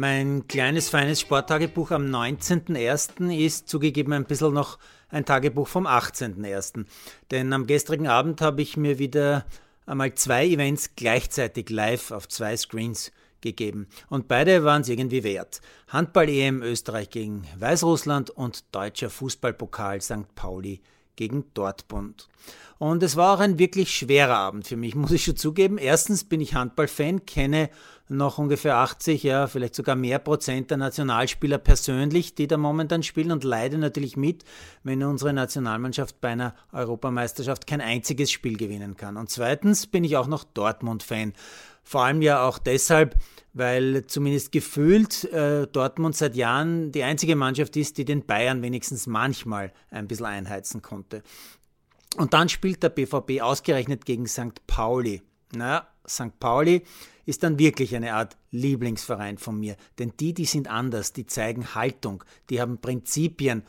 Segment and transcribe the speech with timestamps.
[0.00, 3.36] Mein kleines, feines Sporttagebuch am 19.01.
[3.36, 4.78] ist zugegeben ein bisschen noch
[5.10, 6.86] ein Tagebuch vom 18.01.
[7.30, 9.44] Denn am gestrigen Abend habe ich mir wieder
[9.84, 13.12] einmal zwei Events gleichzeitig live auf zwei Screens
[13.42, 13.88] gegeben.
[14.08, 15.60] Und beide waren es irgendwie wert.
[15.88, 20.34] Handball-EM Österreich gegen Weißrussland und Deutscher Fußballpokal St.
[20.34, 20.80] Pauli
[21.16, 22.30] gegen Dortmund.
[22.80, 25.76] Und es war auch ein wirklich schwerer Abend für mich, muss ich schon zugeben.
[25.76, 27.68] Erstens bin ich Handballfan, kenne
[28.08, 33.32] noch ungefähr 80, ja, vielleicht sogar mehr Prozent der Nationalspieler persönlich, die da momentan spielen
[33.32, 34.44] und leide natürlich mit,
[34.82, 39.18] wenn unsere Nationalmannschaft bei einer Europameisterschaft kein einziges Spiel gewinnen kann.
[39.18, 41.34] Und zweitens bin ich auch noch Dortmund-Fan.
[41.84, 43.14] Vor allem ja auch deshalb,
[43.52, 49.06] weil zumindest gefühlt äh, Dortmund seit Jahren die einzige Mannschaft ist, die den Bayern wenigstens
[49.06, 51.22] manchmal ein bisschen einheizen konnte.
[52.16, 54.66] Und dann spielt der BVB ausgerechnet gegen St.
[54.66, 55.22] Pauli.
[55.52, 56.38] Naja, St.
[56.40, 56.82] Pauli
[57.24, 59.76] ist dann wirklich eine Art Lieblingsverein von mir.
[59.98, 63.62] Denn die, die sind anders, die zeigen Haltung, die haben Prinzipien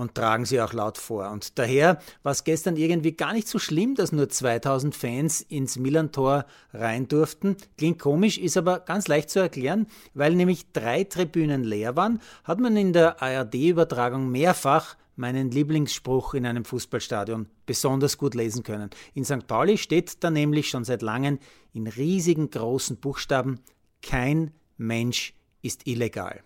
[0.00, 1.30] und tragen sie auch laut vor.
[1.30, 5.78] Und daher war es gestern irgendwie gar nicht so schlimm, dass nur 2000 Fans ins
[5.78, 7.56] Millantor rein durften.
[7.76, 12.60] Klingt komisch, ist aber ganz leicht zu erklären, weil nämlich drei Tribünen leer waren, hat
[12.60, 18.88] man in der ARD-Übertragung mehrfach meinen Lieblingsspruch in einem Fußballstadion besonders gut lesen können.
[19.12, 19.46] In St.
[19.46, 21.38] Pauli steht da nämlich schon seit langem
[21.74, 23.60] in riesigen großen Buchstaben
[24.00, 26.42] kein Mensch ist illegal.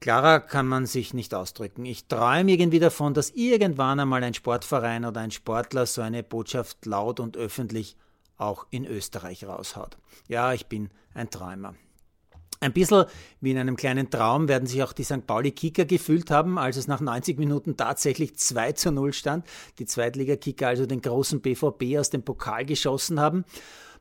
[0.00, 1.84] Klarer kann man sich nicht ausdrücken.
[1.84, 6.86] Ich träume irgendwie davon, dass irgendwann einmal ein Sportverein oder ein Sportler so eine Botschaft
[6.86, 7.96] laut und öffentlich
[8.38, 9.98] auch in Österreich raushaut.
[10.26, 11.74] Ja, ich bin ein Träumer.
[12.62, 13.06] Ein bisschen
[13.40, 15.26] wie in einem kleinen Traum werden sich auch die St.
[15.26, 19.46] Pauli-Kicker gefühlt haben, als es nach 90 Minuten tatsächlich 2 zu 0 stand.
[19.78, 23.46] Die Zweitliga-Kicker also den großen BVB aus dem Pokal geschossen haben.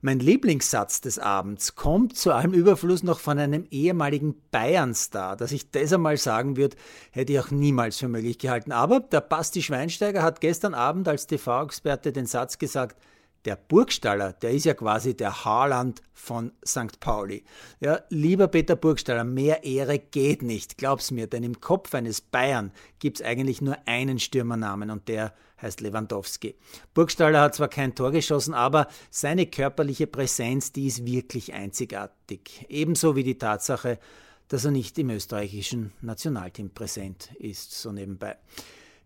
[0.02, 5.38] Mein Lieblingssatz des Abends kommt zu allem Überfluss noch von einem ehemaligen Bayern-Star.
[5.38, 6.76] Dass ich das einmal sagen würde,
[7.12, 8.74] hätte ich auch niemals für möglich gehalten.
[8.74, 12.98] Aber der Basti Schweinsteiger hat gestern Abend als TV-Experte den Satz gesagt,
[13.46, 17.00] der Burgstaller, der ist ja quasi der Haarland von St.
[17.00, 17.44] Pauli.
[17.80, 22.72] Ja, lieber Peter Burgstaller, mehr Ehre geht nicht, glaub's mir, denn im Kopf eines Bayern
[23.00, 26.56] gibt's eigentlich nur einen Stürmernamen und der heißt Lewandowski.
[26.94, 32.66] Burgstaller hat zwar kein Tor geschossen, aber seine körperliche Präsenz, die ist wirklich einzigartig.
[32.70, 34.00] Ebenso wie die Tatsache,
[34.48, 38.38] dass er nicht im österreichischen Nationalteam präsent ist, so nebenbei.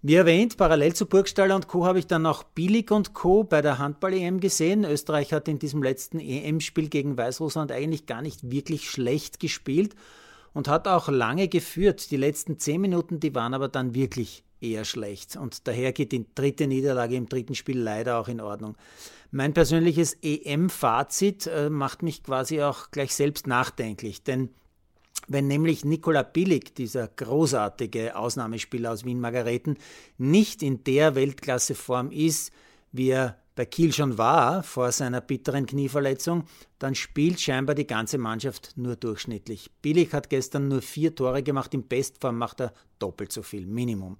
[0.05, 1.85] Wie erwähnt, parallel zu Burgstaller und Co.
[1.85, 3.45] habe ich dann auch Billig und Co.
[3.45, 4.83] bei der Handball-EM gesehen.
[4.83, 9.95] Österreich hat in diesem letzten EM-Spiel gegen Weißrussland eigentlich gar nicht wirklich schlecht gespielt
[10.51, 12.11] und hat auch lange geführt.
[12.11, 15.37] Die letzten zehn Minuten, die waren aber dann wirklich eher schlecht.
[15.37, 18.75] Und daher geht die dritte Niederlage im dritten Spiel leider auch in Ordnung.
[19.31, 24.49] Mein persönliches EM-Fazit äh, macht mich quasi auch gleich selbst nachdenklich, denn
[25.27, 29.77] wenn nämlich Nikola Billig, dieser großartige Ausnahmespieler aus Wien-Margareten,
[30.17, 32.51] nicht in der Weltklasseform ist,
[32.91, 36.45] wie er bei Kiel schon war vor seiner bitteren Knieverletzung,
[36.79, 39.69] dann spielt scheinbar die ganze Mannschaft nur durchschnittlich.
[39.81, 44.17] Billig hat gestern nur vier Tore gemacht, in Bestform macht er doppelt so viel, Minimum.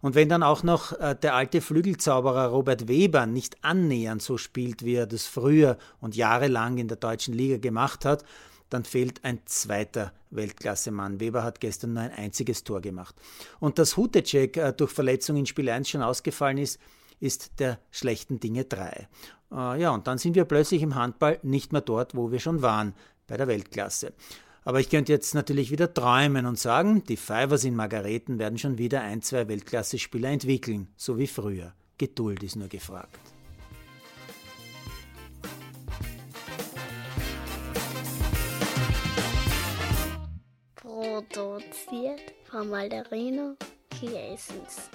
[0.00, 4.84] Und wenn dann auch noch äh, der alte Flügelzauberer Robert Weber nicht annähernd so spielt,
[4.84, 8.24] wie er das früher und jahrelang in der deutschen Liga gemacht hat,
[8.72, 11.20] dann fehlt ein zweiter Weltklasse-Mann.
[11.20, 13.14] Weber hat gestern nur ein einziges Tor gemacht.
[13.60, 16.78] Und dass Hutecek äh, durch Verletzung in Spiel 1 schon ausgefallen ist,
[17.20, 19.08] ist der schlechten Dinge 3.
[19.52, 22.62] Äh, ja, und dann sind wir plötzlich im Handball nicht mehr dort, wo wir schon
[22.62, 22.94] waren,
[23.26, 24.12] bei der Weltklasse.
[24.64, 28.78] Aber ich könnte jetzt natürlich wieder träumen und sagen, die Fivers in Margareten werden schon
[28.78, 31.74] wieder ein, zwei Weltklasse-Spieler entwickeln, so wie früher.
[31.98, 33.31] Geduld ist nur gefragt.
[41.32, 43.56] Produziert von Malderino
[43.98, 44.90] Chiesens.